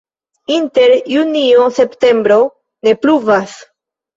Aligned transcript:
Inter 0.53 0.93
junio-septembro 1.17 2.39
ne 2.89 2.99
pluvas. 3.05 3.57